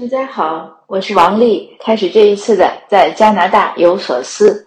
[0.00, 1.76] 大家好，我是王丽。
[1.78, 4.66] 开始这一次的在加拿大有所思，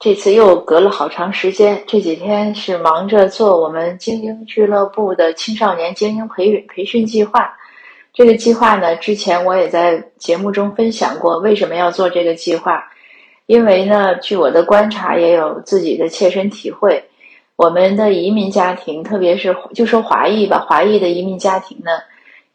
[0.00, 1.84] 这次又隔了好长时间。
[1.86, 7.54] 这几天是忙着做我们精英俱乐部的青少年精英培培训计划。
[8.14, 11.38] 这个计划呢，之前我也在节目中分享过。
[11.40, 12.84] 为什么要做这个计划？
[13.44, 17.04] 因为呢，据我的观察，也有自己的切身体会。
[17.56, 21.90] 我们的移民家庭，特别是就说华裔吧，华裔的移民家庭呢。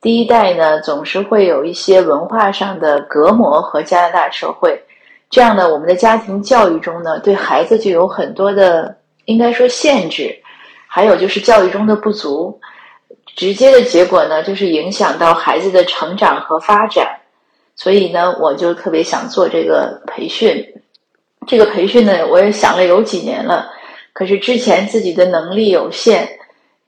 [0.01, 4.81] 第一代呢，总是会有一些文化上的隔膜和加拿大社会，
[5.29, 10.33] 这样呢，我们的家庭教育中呢，对孩子就有很多的应该说限制，
[10.87, 12.61] 还有就是教育中的不足，
[13.35, 17.19] 直接的结果呢，就是影响到孩子的成长和发展。
[17.75, 20.65] 所以呢，我就特别想做这个培训。
[21.45, 23.69] 这个培训呢，我也想了有几年了，
[24.13, 26.39] 可是之前自己的能力有限。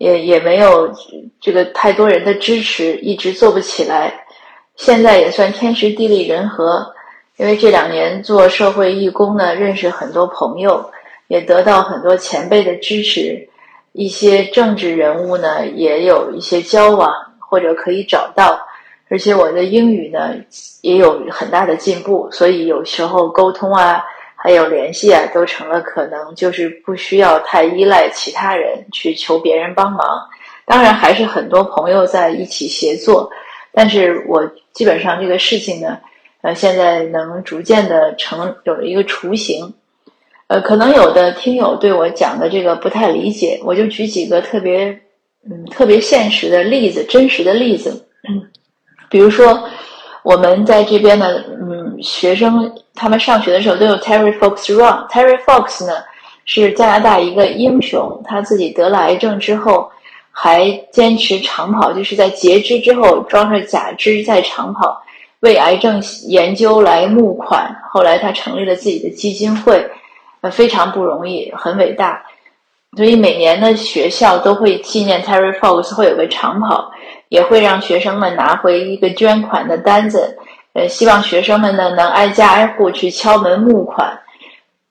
[0.01, 0.91] 也也没有
[1.39, 4.25] 这个太多人的支持，一直做不起来。
[4.75, 6.91] 现在也算天时地利人和，
[7.37, 10.89] 因为这两年做社会义工呢，认识很多朋友，
[11.27, 13.47] 也得到很多前辈的支持。
[13.91, 18.59] 一些政治人物呢，也有一些交往或者可以找到。
[19.07, 20.33] 而且我的英语呢，
[20.81, 24.03] 也有很大的进步，所以有时候沟通啊。
[24.43, 29.99] 还有联系啊，都成了可能，就是不需要太依赖其他人去求别人帮忙。
[30.65, 33.29] 当然，还是很多朋友在一起协作，
[33.71, 35.99] 但是我基本上这个事情呢，
[36.41, 39.75] 呃，现在能逐渐的成有一个雏形。
[40.47, 45.01] 呃，可能有的听友对我讲的这个不太理解，我就举几个特别
[45.47, 48.49] 嗯特别现实的例子，真实的例子，嗯，
[49.07, 49.69] 比如说。
[50.23, 51.27] 我们在这边呢，
[51.59, 55.07] 嗯，学生他们上学的时候都有 Terry Fox Run。
[55.09, 55.93] Terry Fox 呢
[56.45, 59.89] 是加拿大一个英雄，他自己得了癌症之后
[60.31, 65.01] 还坚持长跑，就是在截肢之后装着假肢在长跑，
[65.39, 67.75] 为癌症研究来募款。
[67.91, 69.89] 后来他成立了自己的基金会，
[70.41, 72.23] 呃，非常不容易，很伟大。
[72.95, 76.91] 所以每年的学校都会纪念 Terry Fox，会有个长跑。
[77.31, 80.37] 也会让学生们拿回一个捐款的单子，
[80.73, 84.19] 呃，希望学生们呢能挨家挨户去敲门募款。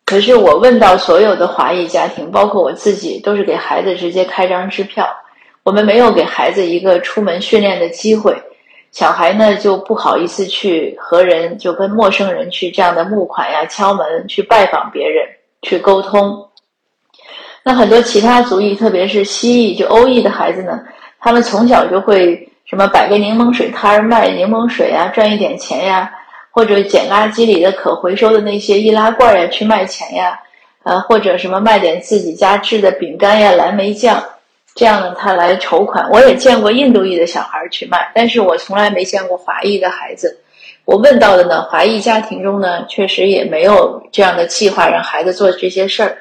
[0.07, 5.07] 可是我问到所有的华裔家庭，包括我自己，都是给孩子直接开张支票，
[5.65, 8.35] 我们没有给孩子一个出门训练的机会。
[8.91, 15.29] 小孩呢就不好意思去和人，就跟陌生人去这样的募款呀、敲门去拜访别人、
[15.61, 16.49] 去沟通。
[17.63, 20.81] 那很多其他族裔，特别是西裔就欧裔的孩子呢？
[21.21, 26.11] 他们从小就会什么摆个柠檬水摊儿卖柠檬水啊，赚一点钱呀，
[26.51, 30.41] 或者捡垃圾里的可回收的那些易拉罐呀去卖钱呀，
[30.83, 34.23] 呃，或者什么卖点自己家制的饼干呀、蓝莓酱，
[34.75, 36.09] 这样呢他来筹款。
[36.11, 40.39] 我也见过印度裔的小孩去卖，但是我从来没见过华裔的孩子。
[40.87, 46.17] 我问到的呢，华裔家庭中呢，确实也没有这样的计划让孩子做这些事儿。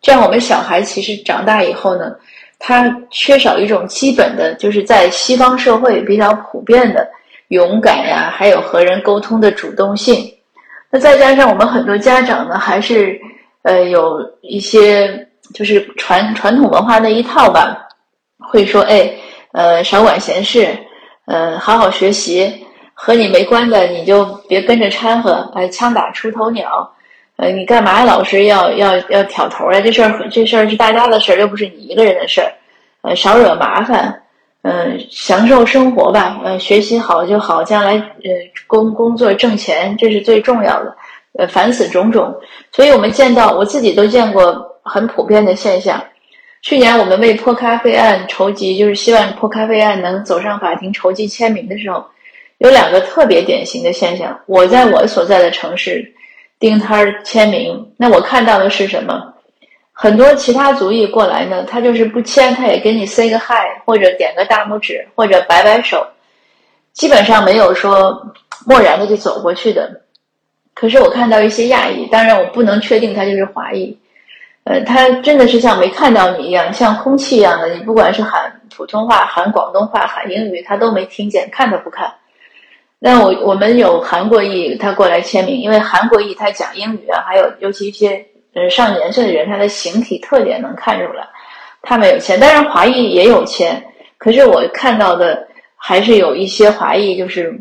[0.00, 2.14] 这样我们小孩其实长大以后呢。
[2.62, 7.08] 他缺少一种基本的，就是在西方社会比较普遍的
[7.48, 10.30] 勇敢呀，还有和人沟通的主动性。
[10.90, 13.18] 那再加上我们很多家长呢，还是
[13.62, 17.88] 呃有一些就是传传统文化那一套吧，
[18.38, 19.10] 会说哎，
[19.52, 20.68] 呃少管闲事，
[21.26, 26.92] 呃好好学习，和你没关的你就别跟着掺和，哎枪打出头鸟。
[27.40, 29.80] 呃，你干嘛老是要要要挑头呀？
[29.80, 32.52] 这事儿这事儿是大家的事儿，又不是你一个人的事儿。
[33.00, 34.22] 呃，少惹麻烦，
[34.60, 36.38] 嗯，享受生活吧。
[36.44, 38.30] 呃，学习好就好，将来呃
[38.66, 40.94] 工工作挣钱，这是最重要的。
[41.38, 42.34] 呃，凡此种种，
[42.72, 45.98] 所以我们见到我自己都见过很普遍的现象。
[46.60, 52.04] 去年我们为破咖啡案筹集，就是希望破咖啡案能走上法庭筹集签名的时候，
[52.58, 54.38] 有两个特别典型的现象。
[54.44, 56.12] 我在我所在的城市。
[56.60, 59.34] 钉摊签名，那我看到的是什么？
[59.92, 66.06] 很多其他族裔过来呢，他就是不签，他也给你 say 个 hi，或者点个大拇指，或者摆摆手，
[66.92, 68.32] 基本上没有说
[68.66, 70.02] 漠然的就走过去的。
[70.74, 73.98] 可是我看到一些亚裔，当然我不能确定他就是华裔，
[74.64, 82.10] 呃，他真的是像没看到你一样，像空气一样的，你不管是喊普通话、喊广东话、喊英语，他都没听见，看都不看。
[83.02, 91.26] 那我我们有韩国裔，他过来签名，因为韩国裔他讲英语啊，还有尤其一些呃上年岁的人，他的形体特点能看出来，
[91.80, 92.38] 他没有签。
[92.38, 93.82] 当然华裔也有签，
[94.18, 97.58] 可是我看到的还是有一些华裔，就是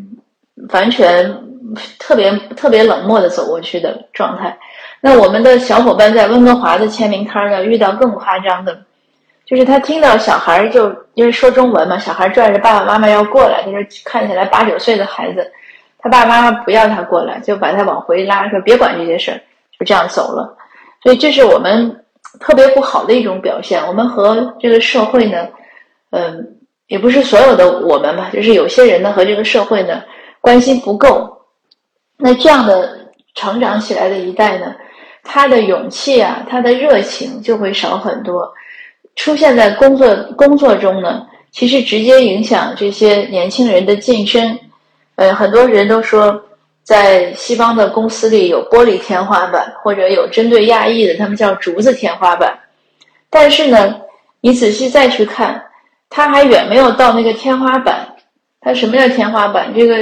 [0.74, 1.34] 完全
[1.98, 4.58] 特别特别冷漠的走过去的状态。
[5.00, 8.78] 那我们的小伙伴在温哥华的签名摊呢，遇到更夸张的。
[9.50, 15.52] 就是他听到小孩儿就因为说中文嘛，小孩拽着爸爸妈妈要过来，就是看起来八九岁的孩子，
[15.98, 19.42] 他爸爸妈妈不要他过来，就把他往回拉，说别管这些事儿，
[19.80, 20.56] 就这样走了。
[21.02, 22.06] 所以这是我们
[22.40, 23.82] 特别不好的一种表现。
[23.88, 25.48] 我们和这个社会呢，
[26.12, 30.04] 嗯，也不是所有的我们吧，就是有些人呢和这个社会呢
[30.42, 31.42] 关心不够。
[32.18, 34.76] 那这样的成长起来的一代呢，
[35.24, 38.54] 他的勇气啊，他的热情就会少很多。
[39.20, 44.58] 出现在工作工作中呢，其实直接影响这些年轻人的晋升。
[45.16, 46.42] 呃，很多人都说，
[46.84, 52.58] 在西方的公司里有玻璃天花板，或者有针对亚裔的，他们叫竹子天花板。
[53.30, 53.94] 但是呢，
[54.40, 55.66] 你仔细再去看，
[56.10, 58.16] 他还远没有到那个天花板。
[58.62, 59.74] 他什么叫天花板？
[59.76, 59.96] 这个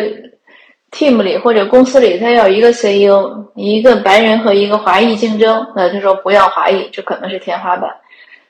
[0.92, 7.90] team 里或者公司里，他要一个 CEO，一个白人和一个华裔竞争，那他说不要华裔，这可能是天花板。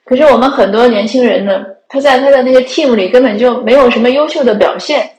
[0.08, 5.10] 可是我们很多年轻人呢，他在他的那个 team 里根本就没有什么优秀的表现。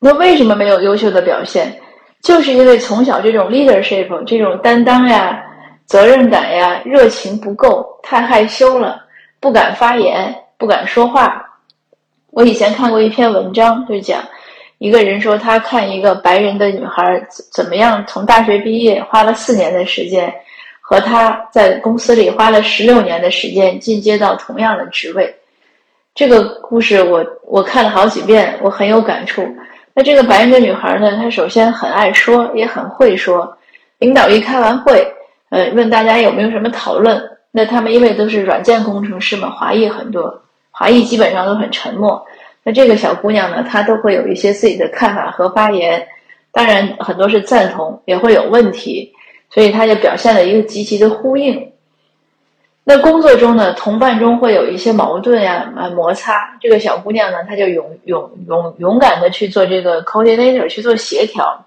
[0.00, 1.80] 那为什么没有优秀的表现？
[2.20, 5.40] 就是因为从小这种 leadership 这种担当呀、
[5.86, 9.00] 责任感呀、热情不够，太害羞了，
[9.38, 11.44] 不敢发言，不敢说话。
[12.30, 14.20] 我以前看过一篇文章，就讲
[14.78, 20.34] 一个人说他看一个白人的女孩怎么样从大学毕业，花了四年的时间。
[20.88, 25.34] 和他在公司里花了十六年的时间进阶到同样的职位，
[26.14, 29.46] 这个故事我我看了好几遍，我很有感触。
[29.92, 31.14] 那这个白人的女孩呢？
[31.18, 33.54] 她首先很爱说，也很会说。
[33.98, 35.06] 领导一开完会，
[35.50, 37.22] 呃，问大家有没有什么讨论？
[37.50, 42.24] 那他们因为都是软件工程师嘛，华裔很多，华裔基本上都很沉默。
[42.62, 46.08] 那这个小姑娘呢，她都会有一些自己的看法和发言，
[46.50, 49.12] 当然很多是赞同，也会有问题。
[49.50, 51.72] 所以他就表现了一个积极的呼应。
[52.84, 56.56] 那工作中呢，同伴中会有一些矛盾呀、啊摩擦。
[56.58, 61.66] 这个小姑娘呢，她就勇勇勇勇敢的去做这个 coordinator，去做协调。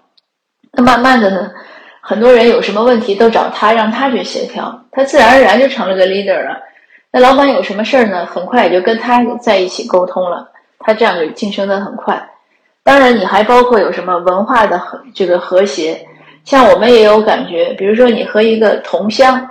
[0.72, 1.52] 那慢慢的呢，
[2.00, 6.60] 很多人有什么问题都找她，让她去协调，她自然而然就成了个 leader 了。
[7.12, 10.50] 那老板有什么事儿呢，很快也就跟她在一起沟通了。
[10.80, 12.30] 她这样就晋升的很快。
[12.82, 16.04] 当然，你还包括有什么文化的和这个和谐。
[16.44, 19.48] 像我们也有感觉，比如说你和一个同乡，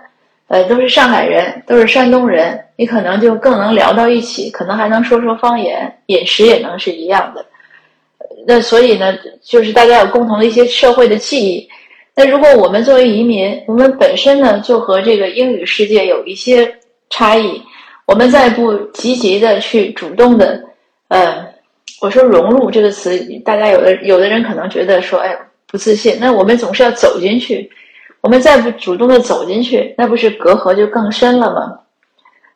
[0.47, 7.45] 呃，都是上海人，都是山东人，你可能就更能聊到一起，可能还能说说方言，饮食也能是一样的。
[8.45, 11.67] 那所以呢，就是大家有共同的一些社会的记忆。
[12.13, 16.75] 那如果我们作为移民，我们本身呢就和这个英语世界有一些
[17.09, 17.61] 差异，
[18.05, 20.61] 我们再不积极的去主动的，
[21.07, 21.45] 呃，
[22.01, 25.33] 我说融入这个词，大家有的有的人可能觉得说，哎。
[25.71, 27.71] 不自信，那我们总是要走进去。
[28.19, 31.79] 我们再不主动的走进去，那不是隔阂就更深了吗？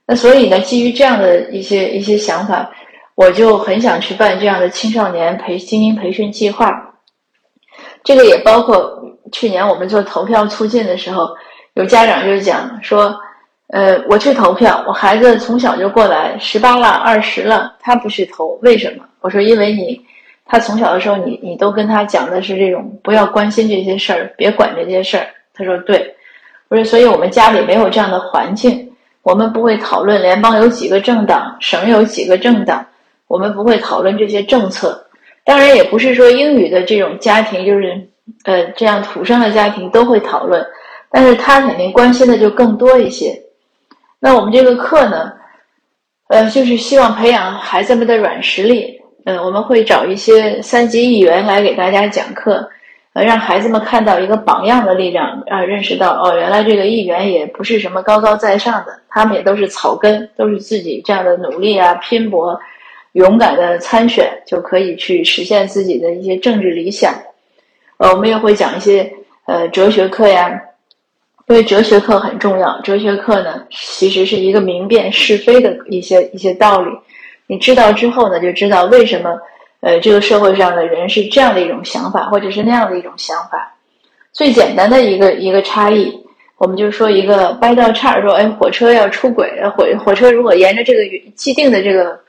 [0.05, 2.69] 那所以呢，基于这样的一些一些想法，
[3.15, 6.93] 我就很想去办这样的青少年培精英培训计划。
[8.03, 11.29] 这个也包括去年我们做投票促进的时候，
[11.73, 13.17] 有家长就讲说，
[13.69, 19.03] 呃，我去投票，我孩子从小就过来，十八了、二十了，他不去投，为什么？
[19.21, 20.05] 我说，因为你。
[20.45, 25.27] 他从小的时候，你你都跟他讲的是这种不要关心这些事儿，别管这些事儿。
[25.53, 26.15] 他说对，
[26.67, 28.91] 我说所以我们家里没有这样的环境，
[29.23, 32.85] 我们不会讨论联邦有几个政党，省有几个政党，
[33.27, 35.03] 我们不会讨论这些政策。
[35.43, 38.07] 当然也不是说英语的这种家庭就是
[38.43, 40.63] 呃这样土生的家庭都会讨论，
[41.09, 43.35] 但是他肯定关心的就更多一些。
[44.19, 45.33] 那我们这个课呢，
[46.27, 48.94] 呃，就是希望培养孩子们的软实力。
[49.25, 52.69] 嗯，我们会找一些三级议员来给大家讲课，
[53.13, 62.59] 呃，让孩子们看到一个榜样的力量，啊，认识到哦，原来这个议员也不是什么高高在上的，他们也都是草根，都是自己这样的努力啊、拼搏、
[63.13, 67.11] 勇敢的参选，就可以去实现自己的一些政治理想。
[67.97, 69.11] 呃，我们也会讲一些
[69.47, 70.51] 呃哲学课呀，
[71.47, 72.79] 因为哲学课很重要。
[72.81, 76.91] 哲学课呢，其实是一个明辨是非的一些一些道理。
[77.47, 79.39] 你知道之后呢，就知道为什么，
[79.81, 83.73] 呃，这个社会上的人是这样的一种想法，或者是那样的一种想法。
[84.33, 86.11] 最简单的一个一个差异，
[86.57, 91.01] 我们就说一个掰道岔，说，哎，火车要出轨，火火车如果沿着这个
[91.35, 92.19] 既定的这个，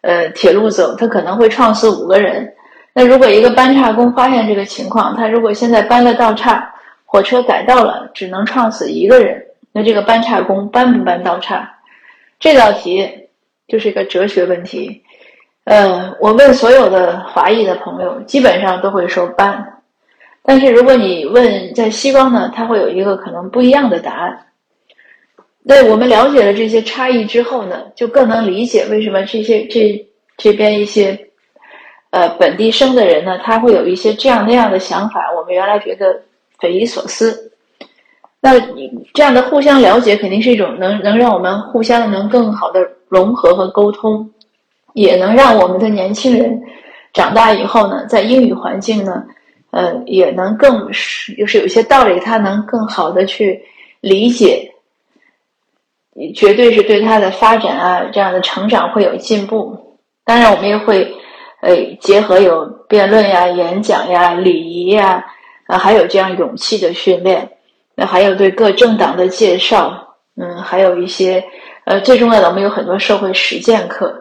[0.00, 2.52] 呃，铁路走，它可能会撞死五个人。
[2.94, 6.72] 那如果一个搬岔工发现这个情况，他如果现在搬了道岔，
[7.04, 11.70] 火车改道了，只能撞死一个人，那这个搬岔工搬不搬道岔？
[12.40, 13.23] 这道题。
[13.66, 15.02] 就是一个哲学问题，
[15.64, 19.82] 呃，我问所有的华裔的朋友，基本上都会说搬，
[20.42, 24.46] 但是如果你问在西方呢，他会有一个可能不一样的答案。
[25.62, 30.06] 那我们了解了这些差异之后呢，就更能理解为什么这些这
[30.36, 31.28] 这边一些
[32.10, 36.20] 呃本地生的人呢，他会有一些这样那样的想法，我们原来觉得
[36.60, 37.53] 匪夷所思。
[38.46, 38.60] 那
[39.14, 44.30] 这样的互相了解，肯定是一种能能让我们互相能更好的融合和沟通，
[44.92, 46.62] 也能让我们的年轻人
[47.14, 49.24] 长大以后呢，在英语环境呢，
[49.70, 53.64] 呃，也能更是就是有些道理，他能更好的去
[54.02, 54.70] 理解，
[56.34, 59.96] 绝对是对他的发展啊，这样的成长会有进步。
[60.22, 61.10] 当然，我们也会
[61.62, 65.24] 呃结合有辩论呀、演讲呀、礼仪呀，
[65.66, 67.48] 啊，还有这样勇气的训练。
[67.96, 71.44] 那还有对各政党的介绍，嗯，还有一些，
[71.84, 74.20] 呃，最重要的，我们有很多社会实践课，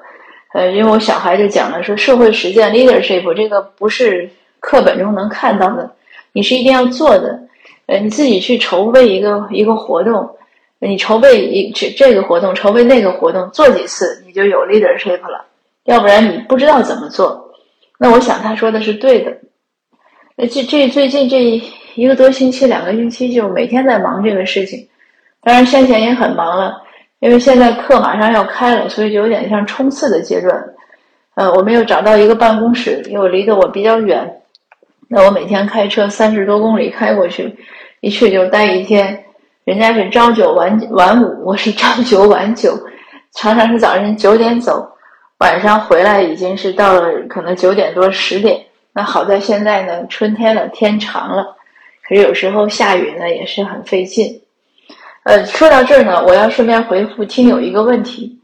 [0.53, 5.89] 呃，因为我小孩就讲了说，社会实践 leadership 这个不是课本中能看到的，
[6.33, 7.39] 你是一定要做的，
[7.87, 10.29] 呃，你自己去筹备一个一个活动，
[10.77, 15.43] 你筹备一这这个活动，筹备那个活动，做几次你就有 leadership 了，
[15.85, 17.51] 要不然你不知道怎么做。
[17.97, 19.35] 那我想他说的是对的，
[20.35, 21.59] 那，这这最近这。
[21.95, 24.87] 一个多星期、两个星期就每天在忙这个事情，
[25.41, 26.81] 当然先前也很忙了，
[27.19, 30.63] 因为现在课马上要开了，所以就有点像冲刺的阶段。
[31.35, 34.41] 呃，我没有找到一个办公室，又离得我比较远，
[35.07, 37.55] 那我每天开车三十多公里开过去，
[38.01, 39.23] 一去就待一天。
[39.63, 42.77] 人家是朝九晚晚五，我是朝九晚九，
[43.33, 44.85] 常常是早晨九点走，
[45.39, 48.59] 晚上回来已经是到了可能九点多十点。
[48.93, 51.55] 那好在现在呢，春天了，天长了。
[52.07, 54.41] 可是有时候下雨呢也是很费劲，
[55.23, 58.37] 呃，说到这儿呢，我要顺便回复听友一个问题，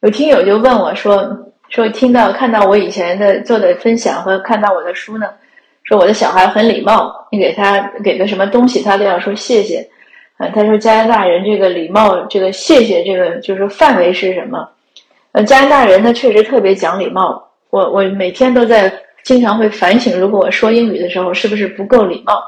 [0.00, 5.28] 有听友就问我说，说听到看到我以前的做的分享和看到我的书呢，
[5.84, 9.88] 说我的小孩很礼貌，你给他给个什么东西他都要说谢谢，
[10.38, 14.68] 呃，他说加拿大人这个礼貌这个谢谢这个就是范围是什么？
[15.30, 18.92] 呃，加拿大人呢确实特别讲礼貌，我我每天都在
[19.22, 22.42] 经常会反省，如果我说英语的时候是不是不够礼貌。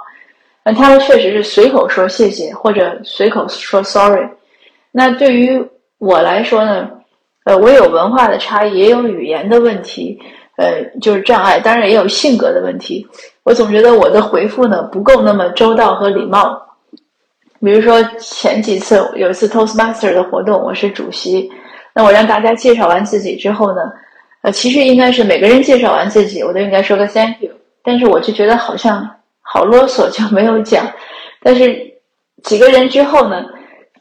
[0.69, 4.29] 那他们确实是随口说谢谢，或者随口说 sorry。
[4.91, 5.65] 那对于
[5.99, 6.91] 我来说呢，
[7.45, 10.19] 呃，我有文化的差异，也有语言的问题，
[10.57, 13.07] 呃，就是障碍，当然也有性格的问题。
[13.45, 16.61] 我总觉得我的回复呢不够那么周到和礼貌。
[17.61, 21.49] 比如说前几次有一次 Toastmaster 的活动，我是主席，
[21.95, 23.83] 那我让大家介绍完自己之后呢，
[24.43, 27.53] 呃，其实应该是每个人介绍完自己，我都应该说个 Thank you。
[27.85, 29.09] 但是我就觉得好像。
[29.57, 30.87] 好啰嗦就没有讲，
[31.43, 31.95] 但是
[32.43, 33.43] 几个人之后呢，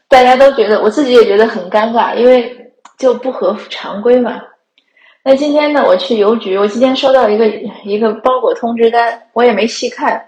[0.06, 2.54] 大家都觉得我自己也觉得很尴尬，因为
[2.98, 4.38] 就不合常规嘛。
[5.24, 7.48] 那今天呢，我去邮局，我今天收到一个
[7.84, 10.22] 一个包裹通知单，我也没细看，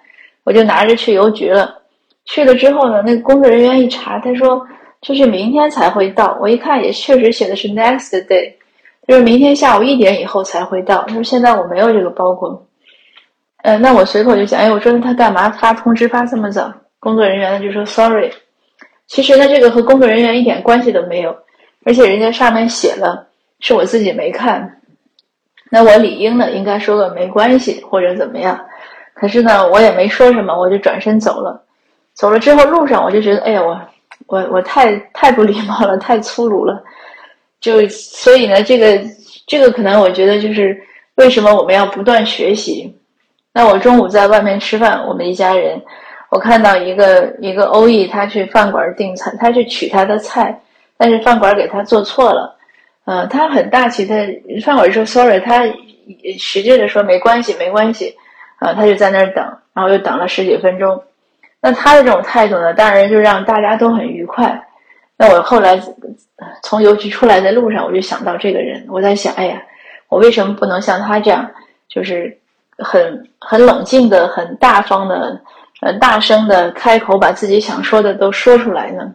[0.44, 1.82] 我就拿着去邮局了。
[2.24, 4.66] 去了之后呢，那个工作人员一查，他说
[5.02, 6.38] 这是明天才会到。
[6.40, 8.54] 我一看也确实写的是 next day，
[9.06, 11.04] 就是明天下午一点以后才会到。
[11.06, 12.64] 他说现在我没有这个包裹。
[13.62, 16.72] 呃，那我随口就讲，哎，我说他干嘛发通知发这么早？
[17.00, 18.30] 工作人员呢就说 sorry。
[19.06, 21.36] 其实呢，这个和工作人员一点关系都没有，
[21.84, 23.26] 而且人家上面写了，
[23.60, 24.80] 是我自己没看。
[25.70, 28.58] 那我理应呢应该说个没关系或者怎么样，
[29.14, 31.64] 可是呢我也没说什么，我就转身走了。
[32.14, 33.80] 走了之后路上我就觉得，哎呀，我
[34.26, 36.82] 我我太太不礼貌了，太粗鲁了。
[37.60, 39.00] 就所以呢，这个
[39.46, 40.80] 这个可能我觉得就是
[41.16, 42.94] 为什么我们要不断学习。
[43.58, 45.82] 那我中午在外面吃饭，我们一家人，
[46.30, 50.56] 我看到一个一个欧裔，他去饭馆订餐，他去取他的菜，
[50.96, 52.56] 但是饭馆给他做错了，
[53.04, 54.14] 呃，他很大气，他
[54.64, 55.64] 饭馆说 sorry，他
[56.38, 58.16] 使劲的说没关系没关系，
[58.60, 61.02] 啊，他就在那儿等，然后又等了十几分钟，
[61.60, 64.68] 那他的这种态度呢，当然就让大家都很愉快。
[65.16, 65.76] 那我后来
[66.62, 69.60] 从邮局出来的路上，我就想到这个人，我在想，哎呀，
[70.08, 71.50] 我为什么不能像他这样，
[71.88, 72.37] 就是。
[72.78, 75.40] 很很冷静的、很大方的、
[75.80, 79.12] 呃，大声的开口，把自己想说的都说出来呢。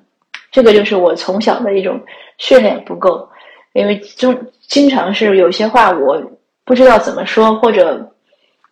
[0.51, 2.00] 这个就是我从小的一种
[2.38, 3.27] 训练不够，
[3.74, 4.34] 因为就
[4.67, 6.22] 经常是有些话我
[6.63, 8.12] 不知道怎么说，或者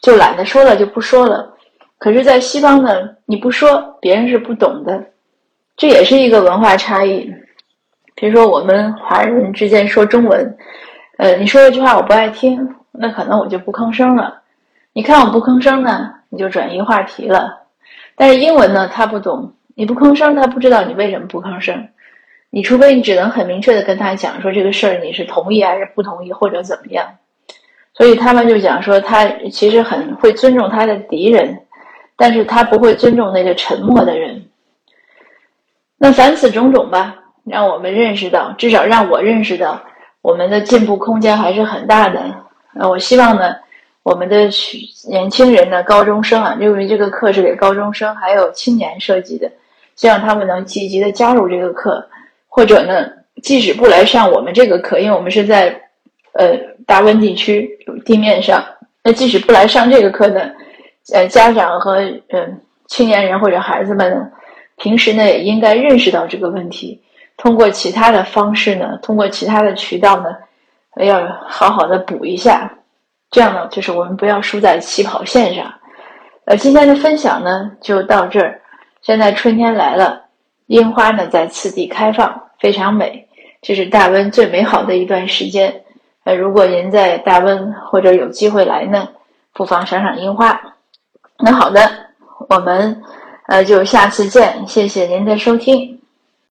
[0.02, 1.54] 就懒得说了就不说了。
[1.98, 5.04] 可是，在西方呢，你不说，别人是不懂的，
[5.78, 7.32] 这也是一个文化差异。
[8.16, 10.58] 比如说，我们华人之间说中文，
[11.18, 14.41] 呃，你说一句话我不爱听，那可能我就不吭声了。
[14.94, 17.60] 你看我不吭声呢，你就转移话题了。
[18.16, 21.88] 但是英文呢，他不懂，你不吭声，他不知道你为什么不吭声。
[22.50, 27.16] 你除非你只能很明确的跟他讲说这个事儿你是同意还是不同意或者怎么样。
[27.94, 31.62] 所以他们就讲说他其实很会尊重他的敌人，
[32.18, 34.50] 但是他不会尊重那个沉默的人。
[35.98, 39.82] 那凡此种种吧，让我们认识到，至少让我认识到，
[40.22, 42.22] 我们的进步空间还是很大的。
[42.74, 43.56] 那我希望呢。
[44.04, 44.50] 我们的
[45.08, 49.52] 年轻人呢，高中生啊，因为这个课是给高中生还有青年设计的，
[49.96, 52.04] 希望他们能积极的加入这个课，
[52.48, 53.08] 或者呢，
[53.44, 55.70] 即使不来上我们这个课，因为我们是在
[56.34, 57.70] 呃大温地区
[58.04, 58.64] 地面上，
[59.04, 60.50] 那即使不来上这个课呢，
[61.14, 64.28] 呃，家长和嗯青年人或者孩子们呢，
[64.78, 67.00] 平时呢也应该认识到这个问题，
[67.38, 70.36] 通过其他的方式呢，通过其他的渠道呢，
[71.06, 72.80] 要好好的补一下。
[73.32, 75.74] 这样呢，就是我们不要输在起跑线上。
[76.46, 78.62] 呃，今天的分享呢就到这儿。
[79.02, 80.24] 现在春天来了，
[80.68, 83.28] 樱花呢在次第开放，非常美。
[83.62, 85.84] 这是大温最美好的一段时间。
[86.26, 89.08] 呃，如果您在大温或者有机会来呢，
[89.54, 90.60] 不妨赏赏樱花。
[91.40, 91.90] 那好的，
[92.50, 93.02] 我们
[93.48, 94.68] 呃就下次见。
[94.68, 96.01] 谢谢您的收听。